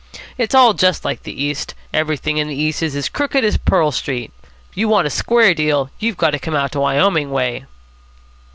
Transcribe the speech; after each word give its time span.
It's 0.35 0.55
all 0.55 0.73
just 0.73 1.05
like 1.05 1.21
the 1.21 1.43
East. 1.43 1.75
Everything 1.93 2.37
in 2.37 2.47
the 2.47 2.55
East 2.55 2.81
is 2.81 2.95
as 2.95 3.07
crooked 3.07 3.43
as 3.45 3.57
Pearl 3.57 3.91
Street. 3.91 4.33
If 4.71 4.77
you 4.77 4.89
want 4.89 5.05
a 5.05 5.11
square 5.11 5.53
deal, 5.53 5.91
you've 5.99 6.17
got 6.17 6.31
to 6.31 6.39
come 6.39 6.55
out 6.55 6.75
Wyoming 6.75 7.29
way." 7.29 7.65